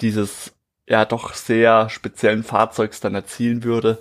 dieses 0.00 0.54
ja 0.88 1.04
doch 1.04 1.34
sehr 1.34 1.90
speziellen 1.90 2.44
Fahrzeugs 2.44 3.00
dann 3.00 3.14
erzielen 3.14 3.64
würde, 3.64 3.98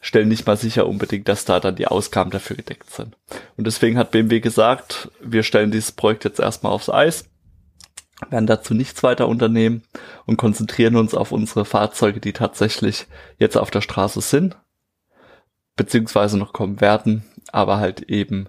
stellen 0.00 0.28
nicht 0.28 0.46
mal 0.46 0.56
sicher 0.56 0.86
unbedingt, 0.86 1.28
dass 1.28 1.44
da 1.44 1.60
dann 1.60 1.76
die 1.76 1.88
Ausgaben 1.88 2.30
dafür 2.30 2.56
gedeckt 2.56 2.90
sind. 2.90 3.16
Und 3.58 3.66
deswegen 3.66 3.98
hat 3.98 4.12
BMW 4.12 4.40
gesagt, 4.40 5.10
wir 5.20 5.42
stellen 5.42 5.70
dieses 5.70 5.92
Projekt 5.92 6.24
jetzt 6.24 6.40
erstmal 6.40 6.72
aufs 6.72 6.88
Eis 6.88 7.26
werden 8.28 8.46
dazu 8.46 8.74
nichts 8.74 9.02
weiter 9.02 9.28
unternehmen 9.28 9.82
und 10.26 10.36
konzentrieren 10.36 10.96
uns 10.96 11.14
auf 11.14 11.32
unsere 11.32 11.64
Fahrzeuge, 11.64 12.20
die 12.20 12.32
tatsächlich 12.32 13.06
jetzt 13.38 13.56
auf 13.56 13.70
der 13.70 13.80
Straße 13.80 14.20
sind, 14.20 14.56
beziehungsweise 15.80 16.36
noch 16.36 16.52
kommen 16.52 16.82
werden, 16.82 17.24
aber 17.52 17.78
halt 17.78 18.02
eben 18.02 18.48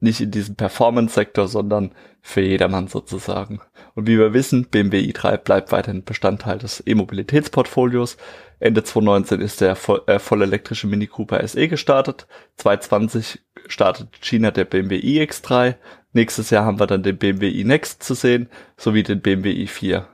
nicht 0.00 0.20
in 0.20 0.32
diesem 0.32 0.56
Performance-Sektor, 0.56 1.46
sondern 1.46 1.92
für 2.20 2.40
jedermann 2.40 2.88
sozusagen. 2.88 3.60
Und 3.94 4.08
wie 4.08 4.18
wir 4.18 4.34
wissen, 4.34 4.66
BMW 4.66 5.00
i3 5.00 5.38
bleibt 5.38 5.70
weiterhin 5.70 6.04
Bestandteil 6.04 6.58
des 6.58 6.82
E-Mobilitätsportfolios. 6.84 8.16
Ende 8.58 8.82
2019 8.82 9.40
ist 9.40 9.60
der 9.60 9.76
voll, 9.76 10.02
äh, 10.06 10.18
vollelektrische 10.18 10.88
Mini 10.88 11.06
Cooper 11.06 11.46
SE 11.46 11.68
gestartet. 11.68 12.26
2020 12.56 13.40
startet 13.68 14.08
China 14.20 14.50
der 14.50 14.64
BMW 14.64 14.98
iX3 14.98 15.76
Nächstes 16.16 16.48
Jahr 16.48 16.64
haben 16.64 16.80
wir 16.80 16.86
dann 16.86 17.02
den 17.02 17.18
BMW 17.18 17.50
iNext 17.50 18.02
zu 18.02 18.14
sehen, 18.14 18.48
sowie 18.78 19.02
den 19.02 19.20
BMW 19.20 19.50
i4, 19.66 20.04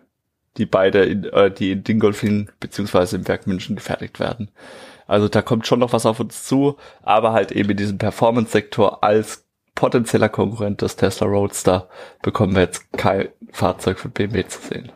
die 0.56 0.66
beide 0.66 1.04
in, 1.04 1.22
äh, 1.26 1.48
die 1.48 1.70
in 1.70 1.84
Dingolfing 1.84 2.50
beziehungsweise 2.58 3.14
im 3.14 3.28
Werk 3.28 3.46
München 3.46 3.76
gefertigt 3.76 4.18
werden. 4.18 4.50
Also 5.12 5.28
da 5.28 5.42
kommt 5.42 5.66
schon 5.66 5.80
noch 5.80 5.92
was 5.92 6.06
auf 6.06 6.20
uns 6.20 6.44
zu, 6.44 6.78
aber 7.02 7.34
halt 7.34 7.52
eben 7.52 7.68
in 7.68 7.76
diesem 7.76 7.98
Performance-Sektor 7.98 9.04
als 9.04 9.44
potenzieller 9.74 10.30
Konkurrent 10.30 10.80
des 10.80 10.96
Tesla 10.96 11.26
Roadster 11.26 11.90
bekommen 12.22 12.54
wir 12.54 12.62
jetzt 12.62 12.90
kein 12.94 13.28
Fahrzeug 13.50 13.98
von 13.98 14.10
BMW 14.10 14.46
zu 14.46 14.62
sehen. 14.62 14.90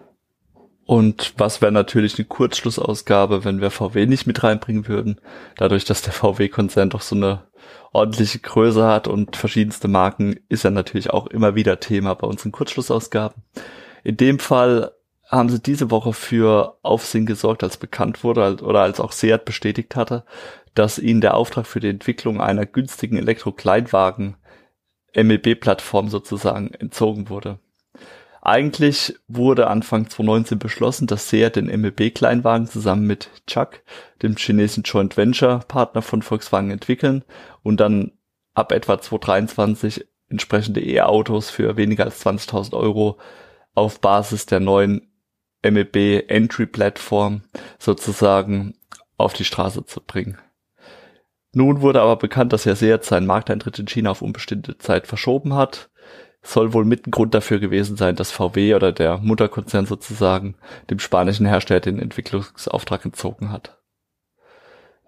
Und 0.86 1.34
was 1.36 1.60
wäre 1.60 1.70
natürlich 1.70 2.18
eine 2.18 2.24
Kurzschlussausgabe, 2.24 3.44
wenn 3.44 3.60
wir 3.60 3.70
VW 3.70 4.06
nicht 4.06 4.26
mit 4.26 4.42
reinbringen 4.42 4.88
würden, 4.88 5.20
dadurch, 5.58 5.84
dass 5.84 6.00
der 6.00 6.14
VW-Konzern 6.14 6.88
doch 6.88 7.02
so 7.02 7.14
eine 7.14 7.42
ordentliche 7.92 8.38
Größe 8.38 8.86
hat 8.86 9.08
und 9.08 9.36
verschiedenste 9.36 9.86
Marken, 9.86 10.40
ist 10.48 10.64
er 10.64 10.70
natürlich 10.70 11.10
auch 11.10 11.26
immer 11.26 11.56
wieder 11.56 11.78
Thema 11.78 12.14
bei 12.14 12.26
unseren 12.26 12.52
Kurzschlussausgaben. 12.52 13.42
In 14.02 14.16
dem 14.16 14.38
Fall 14.38 14.92
haben 15.26 15.48
sie 15.48 15.60
diese 15.60 15.90
Woche 15.90 16.12
für 16.12 16.78
Aufsehen 16.82 17.26
gesorgt, 17.26 17.64
als 17.64 17.76
bekannt 17.76 18.22
wurde 18.22 18.62
oder 18.62 18.80
als 18.80 19.00
auch 19.00 19.12
Seat 19.12 19.44
bestätigt 19.44 19.96
hatte, 19.96 20.24
dass 20.74 20.98
ihnen 20.98 21.20
der 21.20 21.34
Auftrag 21.34 21.66
für 21.66 21.80
die 21.80 21.88
Entwicklung 21.88 22.40
einer 22.40 22.66
günstigen 22.66 23.16
Elektro-Kleinwagen 23.16 24.36
MEB-Plattform 25.14 26.08
sozusagen 26.08 26.72
entzogen 26.74 27.28
wurde. 27.28 27.58
Eigentlich 28.42 29.16
wurde 29.26 29.66
Anfang 29.66 30.08
2019 30.08 30.60
beschlossen, 30.60 31.08
dass 31.08 31.28
Seat 31.28 31.56
den 31.56 31.66
MEB-Kleinwagen 31.66 32.68
zusammen 32.68 33.04
mit 33.04 33.30
Chuck, 33.48 33.80
dem 34.22 34.36
chinesischen 34.36 34.84
Joint 34.84 35.16
Venture 35.16 35.60
Partner 35.66 36.02
von 36.02 36.22
Volkswagen, 36.22 36.70
entwickeln 36.70 37.24
und 37.64 37.80
dann 37.80 38.12
ab 38.54 38.70
etwa 38.70 39.00
2023 39.00 40.06
entsprechende 40.28 40.80
E-Autos 40.80 41.50
für 41.50 41.76
weniger 41.76 42.04
als 42.04 42.24
20.000 42.24 42.74
Euro 42.74 43.18
auf 43.74 44.00
Basis 44.00 44.46
der 44.46 44.60
neuen 44.60 45.10
MEB 45.62 46.24
Entry 46.28 46.66
Plattform 46.66 47.42
sozusagen 47.78 48.74
auf 49.16 49.32
die 49.32 49.44
Straße 49.44 49.84
zu 49.84 50.00
bringen. 50.00 50.38
Nun 51.52 51.80
wurde 51.80 52.02
aber 52.02 52.16
bekannt, 52.16 52.52
dass 52.52 52.66
er 52.66 52.76
Seat 52.76 53.04
seinen 53.04 53.26
Markteintritt 53.26 53.78
in 53.78 53.86
China 53.86 54.10
auf 54.10 54.22
unbestimmte 54.22 54.76
Zeit 54.78 55.06
verschoben 55.06 55.54
hat 55.54 55.90
soll 56.46 56.72
wohl 56.72 56.84
mit 56.84 57.06
ein 57.06 57.10
Grund 57.10 57.34
dafür 57.34 57.58
gewesen 57.58 57.96
sein, 57.96 58.16
dass 58.16 58.30
VW 58.30 58.74
oder 58.74 58.92
der 58.92 59.18
Mutterkonzern 59.18 59.86
sozusagen 59.86 60.56
dem 60.90 60.98
spanischen 60.98 61.46
Hersteller 61.46 61.80
den 61.80 61.98
Entwicklungsauftrag 61.98 63.04
entzogen 63.04 63.50
hat. 63.50 63.78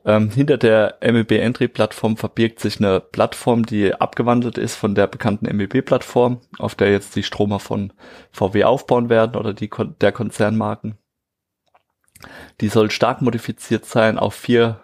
Ähm, 0.08 0.30
hinter 0.30 0.56
der 0.56 0.96
MEB 1.02 1.32
Entry 1.32 1.68
Plattform 1.68 2.16
verbirgt 2.16 2.60
sich 2.60 2.78
eine 2.78 2.98
Plattform, 2.98 3.66
die 3.66 3.92
abgewandelt 3.94 4.56
ist 4.56 4.74
von 4.74 4.94
der 4.94 5.06
bekannten 5.06 5.54
MEB 5.54 5.84
Plattform, 5.84 6.40
auf 6.58 6.74
der 6.74 6.90
jetzt 6.90 7.14
die 7.14 7.22
Stromer 7.22 7.60
von 7.60 7.92
VW 8.32 8.64
aufbauen 8.64 9.10
werden 9.10 9.36
oder 9.36 9.52
die 9.52 9.68
der 10.00 10.12
Konzernmarken. 10.12 10.96
Die 12.62 12.68
soll 12.68 12.90
stark 12.90 13.20
modifiziert 13.20 13.84
sein 13.84 14.18
auf 14.18 14.34
vier 14.34 14.80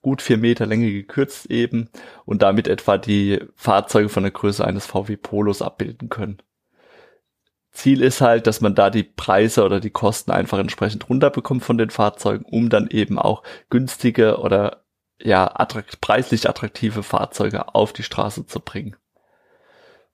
gut 0.00 0.22
vier 0.22 0.38
Meter 0.38 0.64
Länge 0.64 0.90
gekürzt 0.90 1.50
eben 1.50 1.90
und 2.24 2.40
damit 2.40 2.66
etwa 2.66 2.96
die 2.96 3.40
Fahrzeuge 3.54 4.08
von 4.08 4.22
der 4.22 4.32
Größe 4.32 4.64
eines 4.64 4.86
VW 4.86 5.18
Polos 5.18 5.60
abbilden 5.60 6.08
können. 6.08 6.38
Ziel 7.72 8.02
ist 8.02 8.20
halt, 8.20 8.46
dass 8.46 8.60
man 8.60 8.74
da 8.74 8.90
die 8.90 9.02
Preise 9.02 9.64
oder 9.64 9.80
die 9.80 9.90
Kosten 9.90 10.30
einfach 10.30 10.58
entsprechend 10.58 11.08
runterbekommt 11.08 11.64
von 11.64 11.78
den 11.78 11.90
Fahrzeugen, 11.90 12.44
um 12.44 12.68
dann 12.68 12.88
eben 12.88 13.18
auch 13.18 13.42
günstige 13.70 14.38
oder 14.38 14.84
ja 15.20 15.50
attrakt 15.54 16.00
preislich 16.00 16.48
attraktive 16.48 17.02
Fahrzeuge 17.02 17.74
auf 17.74 17.92
die 17.92 18.02
Straße 18.02 18.46
zu 18.46 18.60
bringen. 18.60 18.96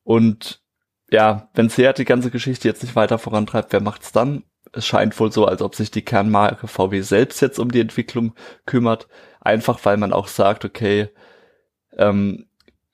Und 0.05 0.63
ja, 1.11 1.49
wenn 1.55 1.69
Seat 1.69 1.99
die 1.99 2.05
ganze 2.05 2.31
Geschichte 2.31 2.69
jetzt 2.69 2.83
nicht 2.83 2.95
weiter 2.95 3.19
vorantreibt, 3.19 3.73
wer 3.73 3.81
macht's 3.81 4.13
dann? 4.13 4.45
Es 4.73 4.87
scheint 4.87 5.19
wohl 5.19 5.33
so, 5.33 5.47
als 5.47 5.63
ob 5.63 5.75
sich 5.75 5.91
die 5.91 6.03
Kernmarke 6.03 6.69
VW 6.69 7.01
selbst 7.01 7.41
jetzt 7.41 7.59
um 7.59 7.73
die 7.73 7.81
Entwicklung 7.81 8.35
kümmert 8.67 9.09
einfach 9.41 9.85
weil 9.85 9.97
man 9.97 10.13
auch 10.13 10.29
sagt, 10.29 10.65
okay, 10.65 11.09
ähm, 11.97 12.48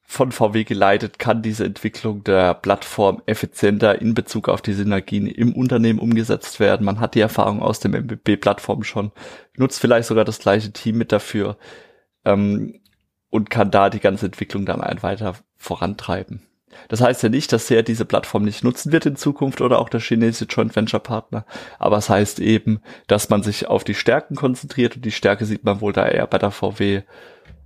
von 0.07 0.33
VW 0.33 0.65
geleitet, 0.65 1.19
kann 1.19 1.43
diese 1.43 1.65
Entwicklung 1.65 2.23
der 2.25 2.55
Plattform 2.55 3.23
effizienter 3.27 4.01
in 4.01 4.15
Bezug 4.15 4.49
auf 4.49 4.63
die 4.63 4.75
Synergien 4.75 5.27
im 5.27 5.55
Unternehmen 5.55 5.99
umgesetzt 5.99 6.61
werden. 6.61 6.85
Man 6.85 7.01
hat 7.01 7.15
die 7.15 7.21
Erfahrung 7.21 7.63
aus 7.63 7.81
dem 7.81 7.93
MBB-Plattform 7.95 8.85
schon, 8.85 9.13
nutzt 9.57 9.81
vielleicht 9.81 10.07
sogar 10.07 10.25
das 10.25 10.39
gleiche 10.39 10.73
Team 10.73 10.99
mit 10.99 11.11
dafür 11.11 11.57
ähm, 12.25 12.81
und 13.31 13.51
kann 13.51 13.71
da 13.71 13.91
die 13.91 14.01
ganze 14.01 14.27
Entwicklung 14.27 14.67
dann 14.67 14.81
weiter 15.03 15.35
vorantreiben. 15.57 16.43
Das 16.89 17.01
heißt 17.01 17.23
ja 17.23 17.29
nicht, 17.29 17.53
dass 17.53 17.71
er 17.71 17.83
diese 17.83 18.05
Plattform 18.05 18.45
nicht 18.45 18.65
nutzen 18.65 18.93
wird 18.93 19.07
in 19.07 19.17
Zukunft 19.17 19.61
oder 19.61 19.79
auch 19.79 19.89
der 19.89 20.01
chinesische 20.01 20.45
Joint 20.47 20.75
Venture 20.75 21.01
Partner. 21.01 21.47
Aber 21.79 21.97
es 21.97 22.11
heißt 22.11 22.41
eben, 22.41 22.81
dass 23.07 23.31
man 23.31 23.43
sich 23.43 23.69
auf 23.69 23.85
die 23.85 23.95
Stärken 23.95 24.35
konzentriert 24.35 24.97
und 24.97 25.05
die 25.05 25.13
Stärke 25.13 25.47
sieht 25.47 25.65
man 25.65 25.81
wohl 25.81 25.93
da 25.93 26.07
eher 26.07 26.27
bei 26.27 26.39
der 26.39 26.51
VW 26.51 27.03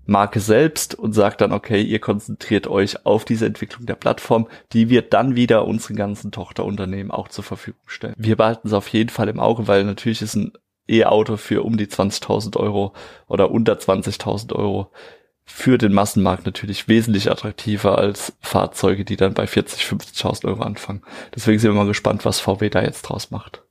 Marke 0.08 0.40
selbst 0.40 0.94
und 0.94 1.12
sagt 1.12 1.42
dann, 1.42 1.52
okay, 1.52 1.82
ihr 1.82 1.98
konzentriert 1.98 2.66
euch 2.66 3.04
auf 3.04 3.26
diese 3.26 3.44
Entwicklung 3.44 3.84
der 3.84 3.94
Plattform, 3.94 4.48
die 4.72 4.88
wir 4.88 5.02
dann 5.02 5.36
wieder 5.36 5.66
unseren 5.66 5.96
ganzen 5.96 6.32
Tochterunternehmen 6.32 7.10
auch 7.10 7.28
zur 7.28 7.44
Verfügung 7.44 7.82
stellen. 7.86 8.14
Wir 8.16 8.36
behalten 8.36 8.68
es 8.68 8.72
auf 8.72 8.88
jeden 8.88 9.10
Fall 9.10 9.28
im 9.28 9.38
Auge, 9.38 9.68
weil 9.68 9.84
natürlich 9.84 10.22
ist 10.22 10.34
ein 10.34 10.52
E-Auto 10.88 11.36
für 11.36 11.62
um 11.62 11.76
die 11.76 11.88
20.000 11.88 12.56
Euro 12.56 12.94
oder 13.26 13.50
unter 13.50 13.74
20.000 13.74 14.54
Euro 14.54 14.90
für 15.44 15.76
den 15.76 15.92
Massenmarkt 15.92 16.46
natürlich 16.46 16.88
wesentlich 16.88 17.30
attraktiver 17.30 17.98
als 17.98 18.32
Fahrzeuge, 18.40 19.04
die 19.04 19.16
dann 19.16 19.34
bei 19.34 19.46
40, 19.46 19.82
50.000 19.82 20.46
Euro 20.46 20.62
anfangen. 20.62 21.02
Deswegen 21.34 21.58
sind 21.58 21.70
wir 21.70 21.76
mal 21.76 21.86
gespannt, 21.86 22.24
was 22.24 22.40
VW 22.40 22.70
da 22.70 22.82
jetzt 22.82 23.02
draus 23.02 23.30
macht. 23.30 23.62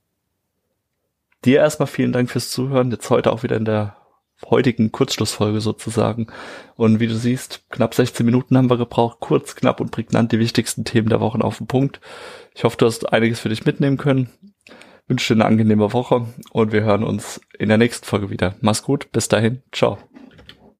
Dir 1.44 1.58
erstmal 1.58 1.88
vielen 1.88 2.12
Dank 2.12 2.30
fürs 2.30 2.50
Zuhören. 2.50 2.92
Jetzt 2.92 3.10
heute 3.10 3.32
auch 3.32 3.42
wieder 3.42 3.56
in 3.56 3.64
der 3.64 3.97
heutigen 4.46 4.92
Kurzschlussfolge 4.92 5.60
sozusagen. 5.60 6.28
Und 6.76 7.00
wie 7.00 7.06
du 7.06 7.16
siehst, 7.16 7.64
knapp 7.70 7.94
16 7.94 8.24
Minuten 8.24 8.56
haben 8.56 8.70
wir 8.70 8.76
gebraucht, 8.76 9.18
kurz, 9.20 9.56
knapp 9.56 9.80
und 9.80 9.90
prägnant 9.90 10.32
die 10.32 10.38
wichtigsten 10.38 10.84
Themen 10.84 11.08
der 11.08 11.20
Wochen 11.20 11.42
auf 11.42 11.58
den 11.58 11.66
Punkt. 11.66 12.00
Ich 12.54 12.64
hoffe, 12.64 12.76
du 12.76 12.86
hast 12.86 13.12
einiges 13.12 13.40
für 13.40 13.48
dich 13.48 13.64
mitnehmen 13.64 13.96
können. 13.96 14.30
wünsche 15.06 15.34
dir 15.34 15.40
eine 15.40 15.50
angenehme 15.50 15.92
Woche 15.92 16.26
und 16.52 16.72
wir 16.72 16.82
hören 16.82 17.04
uns 17.04 17.40
in 17.58 17.68
der 17.68 17.78
nächsten 17.78 18.06
Folge 18.06 18.30
wieder. 18.30 18.54
Mach's 18.60 18.82
gut, 18.82 19.10
bis 19.12 19.28
dahin, 19.28 19.62
ciao. 19.72 19.98